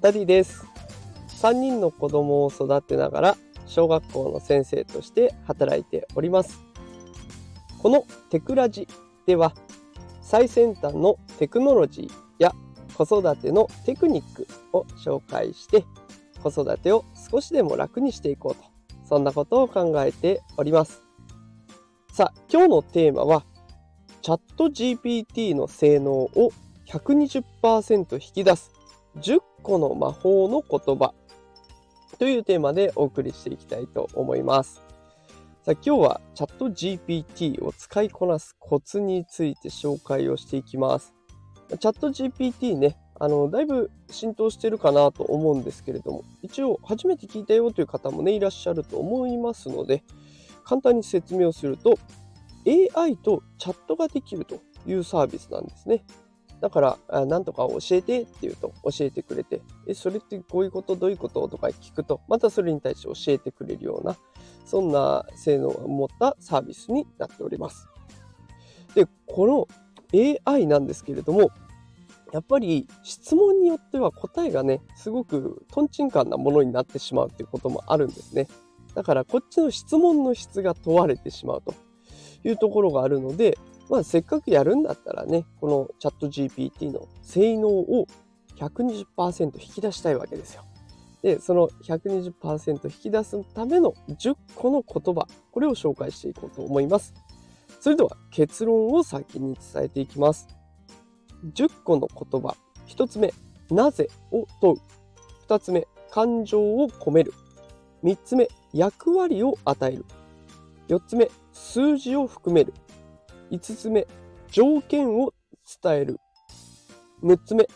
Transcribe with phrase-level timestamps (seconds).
[0.00, 0.64] ダディです。
[1.42, 3.36] 3人の子供を育てながら
[3.66, 6.58] 小学校の先生として働いております。
[7.82, 8.88] このテクラジ
[9.26, 9.52] では
[10.22, 12.54] 最先端のテクノロジーや
[12.94, 15.84] 子育てのテクニックを紹介して
[16.42, 18.64] 子育てを少しでも楽にしていこうと
[19.06, 21.02] そんなことを考えております。
[22.14, 23.44] さあ今日のテーマは
[24.22, 26.52] チャット GPT の性能を
[26.86, 28.72] 120%引き出す。
[29.18, 31.14] 10個の魔法の言葉
[32.18, 34.82] というテーマでお送りしていきたいと思います。
[35.62, 41.14] さあ今日はチャット GPT を使いこなすコツについて紹介をしていきます。
[41.78, 50.02] チャット GPT ね、あの、だいぶ浸透してるかなと思うんですけれども、一応初めて聞いたよという方もね、いらっしゃると思いますので、
[50.64, 51.98] 簡単に説明をすると、
[52.66, 56.02] AI とチャットができるというサービスなんですね。
[56.60, 64.16] だから、なんとか教えてって言うと教えてくれて、え、それってこういうことどういうこととか聞くと、またそれに対して教えてくれるような、
[64.66, 67.88] そんな性能を持ったサービスになっております。
[68.94, 69.68] で、この
[70.44, 71.50] AI なんですけれども、
[72.32, 78.46] やっぱり質問によっては答えがね、すごくトンチンカンなものになってしまうっていうこともあるんですね。
[78.94, 81.74] だからこっちの質問の質が問われてしまうと
[82.44, 83.58] いうところがあるので、
[83.90, 88.06] まあ、せっかくやるんだったらね、このチャット GPT の性能を
[88.56, 90.64] 120%引き出したいわけですよ。
[91.22, 97.12] で、その120%引き出すための10個の言葉、これを紹介していこうと思います。
[97.80, 100.46] それでは結論を先に伝えていきます。
[101.54, 102.54] 10個の言葉。
[102.86, 103.34] 1つ目、
[103.70, 104.80] なぜを問う。
[105.48, 107.32] 2つ目、感情を込める。
[108.04, 110.04] 3つ目、役割を与える。
[110.86, 112.72] 4つ目、数字を含める。
[113.50, 114.06] 5つ目、
[114.50, 115.32] 条件を
[115.82, 116.20] 伝える。
[117.22, 117.66] 6つ目、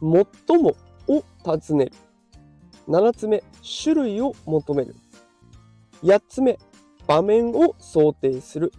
[0.00, 0.76] 最も
[1.08, 1.92] を尋ねる。
[2.88, 3.42] 7つ目、
[3.82, 4.94] 種類を求める。
[6.02, 6.58] 8つ目、
[7.06, 8.72] 場面を想定する。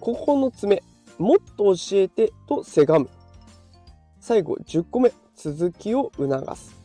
[0.00, 0.82] 9つ目、
[1.18, 3.08] もっと教えてとせがむ。
[4.20, 6.76] 最後、10個目、続きを促す。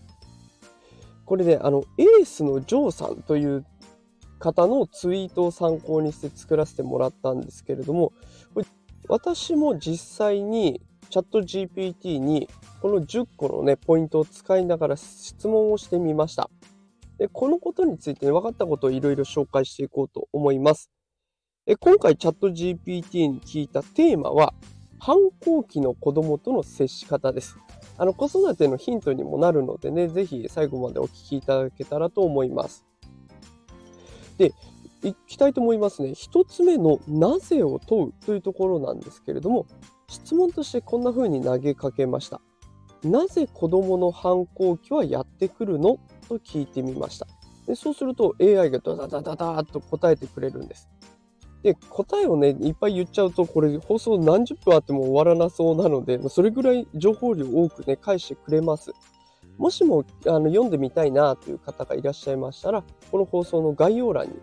[1.26, 3.66] これで、あの、エースのジョーさんという
[4.44, 8.12] 方のツイートを参考にして作らせてもらったんですけれども、
[9.08, 12.50] 私も実際にチャット GPT に
[12.82, 16.50] この10個のね、ポイントを使いながら質問をしてみました。
[17.18, 20.92] でこのことについて、ね、分かったことをいろいろ紹介していこうと思います。
[21.66, 24.54] え今回チャット GPT に聞いたテーマは、
[25.00, 27.58] 反抗期の子供との接し方です。
[27.98, 32.84] あの子育てのヒントにもなるのでね、ぜひ最後までお聞きいただけたらと思います。
[34.38, 34.54] で、
[35.04, 36.14] いきたいと思いますね。
[36.14, 39.66] 一つ目のなぜを問うというところなんですけれども、
[40.08, 42.42] 質問としてこんな風に投げかけました。
[43.04, 45.98] なぜ子供の反抗期はやってくるの
[46.30, 47.28] と聞いてみました。
[47.68, 50.90] でそうすると AI がダダダダダーと答えてくれるんです。
[51.64, 58.92] で、答えをね、いっぱい言っちゃうと、これ放送何十分あっても終わらなそうなので、それぐらい情報量多くね、返してくれます。
[59.58, 64.34] もしもあの読んでみたいなという方がいらっしゃいましたら、この放送の概要欄に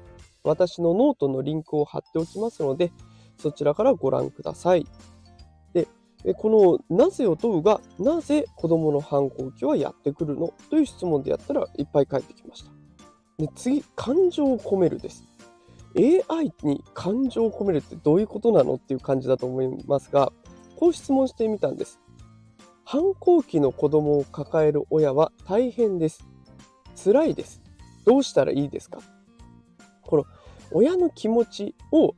[0.45, 2.93] 私のノートのリンクを貼っておきますので、
[3.39, 4.87] そちらからご覧ください。
[5.73, 5.87] で、
[6.37, 12.71] このなぜを問うが、なぜ子供の反抗期はやってくるのという質問でやったらいっぱい返ってきました。
[13.39, 15.25] で次、感情を込めるです。
[15.97, 20.33] AI に感情を込めるってどういうことなのっていう感じだと思いますが、
[20.77, 22.01] こう質問してみたんです。
[22.93, 26.27] 反抗期の子供を抱える親は大変です。
[26.97, 27.63] 辛いです。
[28.05, 28.99] どうしたらいいですか？
[30.03, 30.25] この
[30.73, 32.17] 親の気持ちを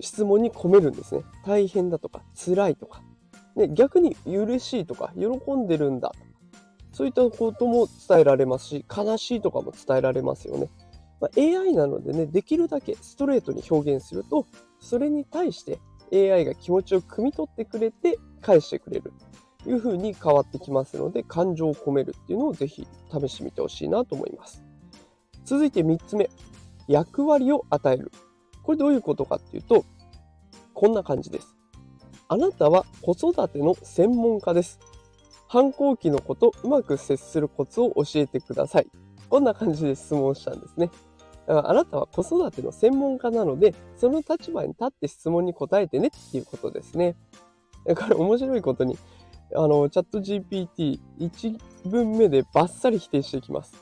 [0.00, 1.22] 質問に込めるんですね。
[1.46, 3.00] 大変だとか、辛いとか。
[3.56, 6.26] ね、逆に嬉しいとか、喜んでるんだとか。
[6.92, 10.68] そういったことも伝えられますし、悲しいとかも伝えられますよね。
[11.18, 14.44] まあ、AI なのでね、できるだけストレートに表現すると、
[14.80, 15.80] それに対して
[16.12, 19.10] AI が気持ちを汲み取ってくれて返してくれる。
[19.70, 24.62] いう風に変わってきますので、感情を込めるっていうのをぜひ試してみてほしいなと思います。
[25.44, 26.30] 続いて3つ目、
[26.88, 28.12] 役割を与える。
[28.62, 29.84] これどういうことかっていうと、
[30.72, 31.54] こんな感じです。
[32.28, 34.80] あなたは子育ての専門家です。
[35.48, 38.88] 反抗期の子とうまく接するコツを教えてください。
[39.28, 40.90] こんな感じで質問したんですね。
[41.46, 47.16] だからあなたは子育ての専門家なので、その立場に立って質問に答えてねっていうことですね。
[47.86, 48.96] だから面白いことに、
[49.54, 51.58] あの、チャット GPT1
[51.88, 53.74] 文目でバッサリ否定していきます。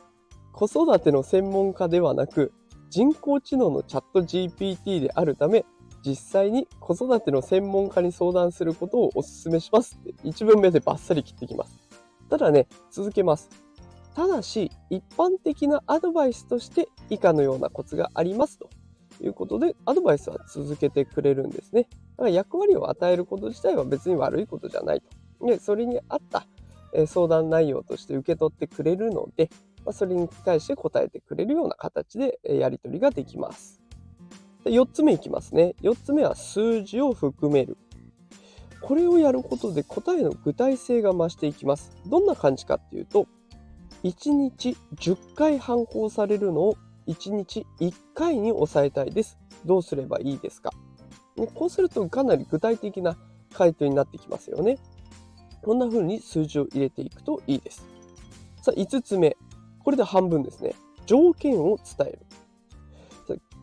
[0.52, 2.52] 子育ての専門家ではなく、
[2.90, 5.64] 人工知能のチャット GPT であるため、
[6.04, 11.78] 実際に子育ての専門家に相談することをお勧めしますって1文目でバッサリ切ってきます。
[12.28, 13.50] たらね、続けます。
[14.14, 18.68] ただし、一般的なアドバイスとして以下のようなコツがありますと
[19.22, 21.88] いうことで、アドバイスは続けてくれるんですね。
[22.16, 25.06] だから役割を与えること自体は別に悪いことじゃないと。
[25.42, 26.46] で、それに合った
[26.92, 29.50] え相談内容として受け取ってくれるので、
[29.84, 33.80] まそれに対して答えてくれるような形でえやり取りができます。
[34.64, 35.74] で4つ目いきますね。
[35.82, 37.76] 4つ目は数字を含める。
[38.80, 41.92] これをやることで答えの具体性が増していきます。
[42.06, 43.26] どんな感じかっていうと、
[44.04, 49.38] 1日10回反抗されるのを1日1回に抑えたいです。
[49.64, 50.72] どうすればいいですか
[51.54, 53.16] こうするとかなり具体的な
[53.54, 54.78] 回答になってきますよね。
[55.62, 57.87] こんな風に数字を入れていくといいです。
[58.61, 59.37] さあ、5つ目。
[59.85, 60.75] これで半分ですね。
[61.06, 62.19] 条件を伝える。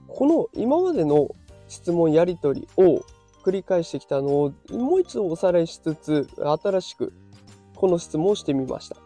[0.07, 1.29] この今までの
[1.67, 3.01] 質問やり取りを
[3.43, 6.27] 繰り返してきたのをもう一度おさらいしつつ
[6.63, 7.13] 新しく
[7.75, 8.97] この質問をしてみました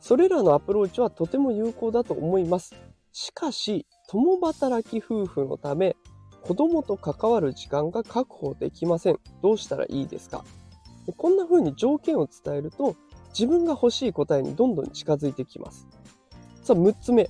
[0.00, 2.74] それらのアプローチはとても有効だと思います
[3.12, 5.96] しかし共働き夫婦のため
[6.42, 10.44] 子供と関わる時間が確保できませんどうしたらいいですか？
[11.12, 12.96] こんな風に条件を伝えると
[13.30, 15.86] 自分が欲しい答えにどんどん近づいてきます
[16.62, 17.28] さあ6つ目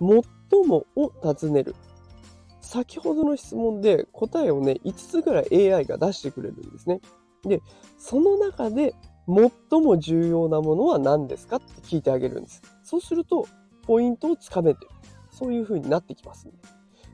[0.00, 1.74] 最もを尋ねる
[2.74, 7.00] 先ほどの質問で答えをね、5つぐらい AI が出してくれるんですね。
[7.44, 7.60] で、
[7.98, 8.94] その中で
[9.28, 12.62] 最も重要なものは何ですかって聞いてあげるんです。
[12.82, 13.46] そうすると、
[13.82, 14.90] ポイントをつかめてる。
[15.30, 16.54] そういう風になってきますね。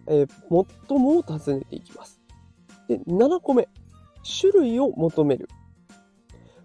[0.07, 2.23] えー、最もを尋ねていきます。
[2.89, 3.69] で、7個目。
[4.41, 5.49] 種類を求める。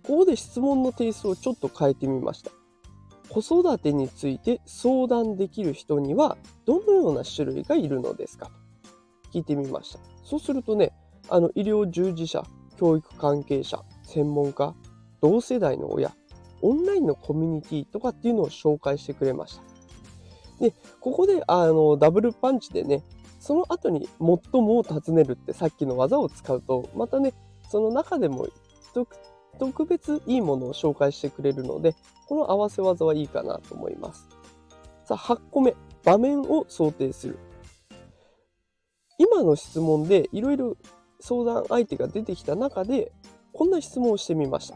[0.07, 2.51] ここで質問のテイストをちょっと変えてみました。
[3.29, 8.45] 子育てについて相談できる人にはどのような種類がいるのですか？
[8.45, 8.51] と
[9.33, 9.99] 聞いてみました。
[10.23, 10.93] そうするとね、
[11.29, 12.43] あの医療従事者、
[12.77, 14.75] 教育関係者、専門家、
[15.21, 16.13] 同世代の親、
[16.61, 19.63] オンラインのコミュニティとかっていうのを紹介してくれました。
[20.63, 23.03] で、ここであのダブルパンチでね、
[23.39, 27.33] その後に最もを尋ねるってさっきの技を使うと、またね、
[27.69, 28.47] その中でも
[29.59, 31.95] 特別いいものを紹介してくれるので、
[32.27, 34.27] この合わせ技はいいかなと思います。
[35.05, 37.37] さあ、8個目、場面を想定する。
[39.17, 40.77] 今の質問でいろいろ
[41.19, 43.11] 相談相手が出てきた中で、
[43.53, 44.75] こんな質問をしてみました。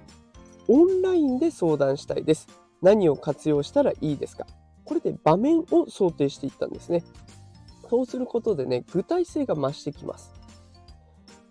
[0.68, 2.48] オンラインで相談したいです。
[2.82, 4.46] 何を活用したらいいですか？
[4.86, 7.04] これで場面を想定していったんですね。
[7.90, 10.32] そうすることでね、具体性が増してきます。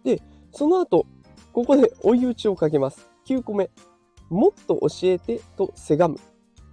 [0.05, 0.23] で、
[0.53, 1.05] その後、
[1.53, 3.09] ここで追い打ちをかけます。
[3.29, 3.71] 9個目。
[4.31, 6.19] もっと教えてとせがむ。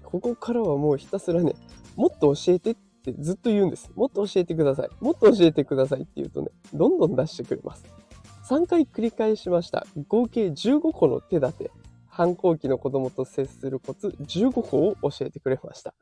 [0.03, 1.53] ここからはもうひたすらね、
[1.95, 3.91] もっと教えてってずっと言うんです。
[3.95, 4.89] もっと教えてください。
[5.01, 7.85] もっと教えてくださいって言うとね、どんどん出してくれます。
[8.49, 9.85] 3回繰り返しました。
[10.07, 11.71] 合計15個の手立て。
[12.15, 15.93] 反抗期の子供と接するコツ15個を教えてくれました。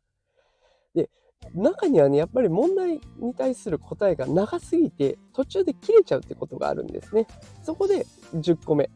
[0.94, 1.10] で、
[1.56, 7.26] 中にはね、やっぱり問題に対する答えが長すぎて途中で切れちゃうってことがあるんですね。
[7.64, 8.06] そこで
[8.36, 8.92] 10個目、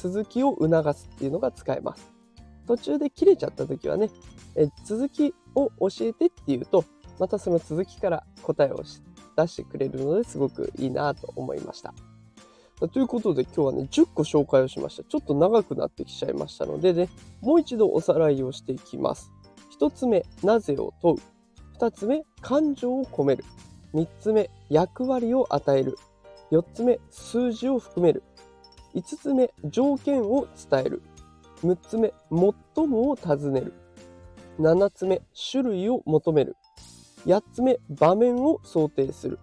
[0.00, 2.12] 続きを促すっていうのが使えます。
[2.66, 4.10] 途中で切れちゃった時はね、
[4.54, 6.84] え続きを教えてっていうと、
[7.18, 8.82] またその続きから答えを
[9.36, 11.94] 出してくれるのですごくいいなと思いました。
[12.92, 15.02] ということで今日はね、10個紹介をしました。
[15.02, 17.08] ちょっと長くなってきちゃいましたのでね、
[17.40, 19.32] もう一度おさらいをしていきます。
[19.80, 21.18] 1つ目、なぜを問う。
[21.80, 23.44] 2つ目、感情を込める。
[23.94, 25.96] 3つ目、役割を与える。
[26.52, 28.22] 4つ目、数字を含める。
[28.98, 31.02] 5つ目、条件を伝える。
[31.62, 33.72] 6つ目、最もを尋ねる。
[34.58, 36.56] 7つ目、種類を求める。
[37.24, 39.38] 8つ目、場面を想定する。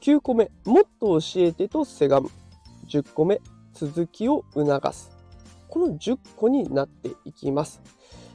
[0.00, 2.30] 9個目、もっと教えてとせがむ。
[2.88, 3.40] 10個目、
[3.74, 5.10] 続きを促す。
[5.68, 7.82] この10個になっていきます。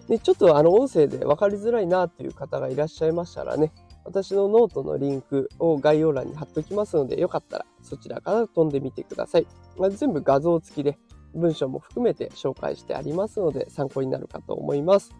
[0.09, 3.71] でちょっとあの音声で分かりづらいなっていう方がいらっしゃいましたらね、
[4.03, 9.47] 私のノートのリンクを概要欄に貼っておきますので、よかったらそちらから飛んでみてください。
[9.77, 10.97] まあ、全部画像付きで
[11.33, 15.15] 文章も含めて紹介してありますので参考になるかと思います。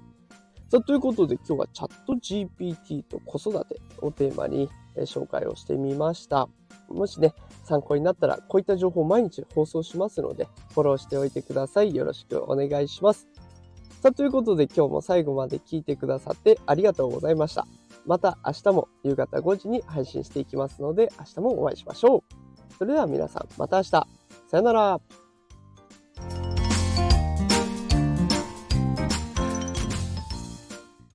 [0.69, 4.69] さあ、ということで今日はチャット GPT と子育てをテーマに
[4.99, 6.47] 紹介をしてみました。
[6.89, 7.33] もしね、
[7.63, 11.95] 参考になったらこういった情報を毎日放送しますので、フォローしておいてください。
[11.95, 13.27] よろしくお願いします。
[14.01, 17.67] さあ、ということで今日も最後まで聞いてくださってありがとうございました。
[18.05, 22.73] また明日も夕方5時に配信していきますので、明日もお会いしましょう。
[22.77, 23.89] それでは皆さん、また明日。
[23.89, 24.07] さ
[24.53, 25.20] よなら。